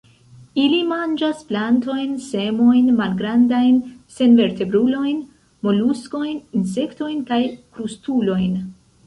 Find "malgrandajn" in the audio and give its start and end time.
3.01-3.77